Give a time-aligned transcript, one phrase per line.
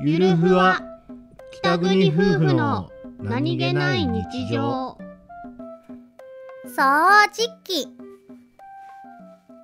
[0.00, 0.80] ゆるふわ。
[1.52, 3.40] 北国夫婦の掃
[7.32, 7.88] 除機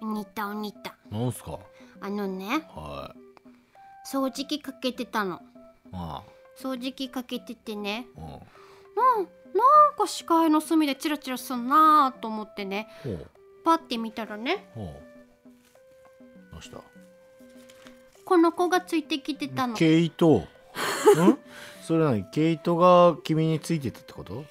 [0.03, 1.61] おにたおにたなんすか？
[2.01, 3.19] あのねはい。
[4.09, 5.41] 掃除機かけてたの。
[5.93, 6.23] あ
[6.59, 8.07] 掃除機かけててね。
[8.17, 8.39] あうんなん
[9.19, 12.89] なんか視界の隅でチラチラすんなーと思ってね。
[13.05, 13.31] ほう。
[13.65, 14.69] パッて見たらね。
[14.75, 14.87] ほう。
[16.53, 16.79] どうした？
[18.25, 19.75] この子がついてきてたの。
[19.75, 20.49] 毛糸ん
[21.83, 24.45] それ何毛糸が君についてたってこと？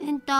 [0.00, 0.32] えんと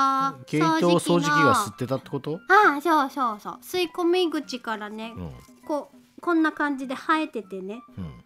[0.47, 1.55] 毛糸を掃除機が。
[1.55, 2.41] 吸ってたってこと？
[2.48, 3.59] ああそうそうそう。
[3.62, 5.33] 吸い込み口からねうん。
[5.66, 7.83] こうこんな感じで生えててね。
[7.98, 8.24] うん。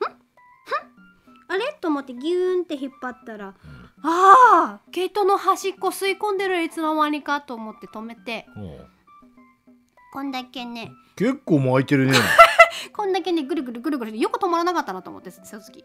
[1.49, 1.77] あれ？
[1.81, 3.55] と思ってギューンって引っ張ったらあ
[4.03, 8.47] あ毛糸の端っこ吸い込んでるいつの間にかと思って止めて。
[10.13, 10.93] こんだけね。
[11.17, 12.17] 結構巻いてるね
[12.95, 15.85] こんだけねぐるぐるぐるぐるよく止まらなかったなと思って掃除機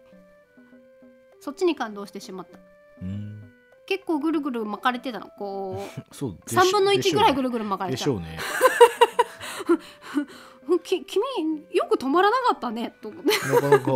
[1.40, 2.60] そっちに感動してしまった。
[3.02, 3.52] うん。
[3.88, 5.28] 結構ぐるぐる巻かれてたの。
[5.38, 8.38] こう そうでし3分の1ぐらいぐるるぐる巻かれてたでしょうね。
[10.68, 11.24] うんき君
[11.72, 13.92] よく止まらなかったねと思ってなかなか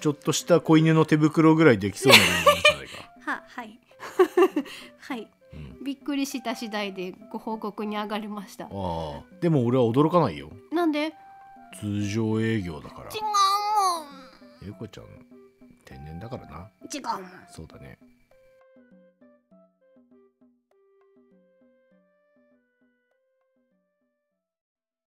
[0.00, 3.78] ちょっとした子犬の手袋ぐらいできそうなものじゃないか、ははい
[4.98, 8.70] はいうん、びっくりした次第でご報告に上がりましたああ
[9.40, 10.50] でも俺は驚かないよ
[11.84, 13.10] 通常営業だから。
[13.10, 13.34] 違うもん。
[14.62, 15.04] ゆうこちゃん
[15.84, 16.70] 天然だからな。
[16.90, 17.30] 違うもん。
[17.50, 17.98] そうだね